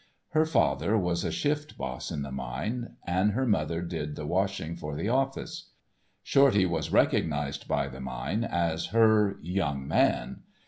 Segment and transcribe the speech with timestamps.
[0.29, 4.75] Her father was a shift boss in the mine, and her mother did the washing
[4.75, 5.73] for the "office."
[6.23, 10.41] Shorty was recognised by the mine as her "young man."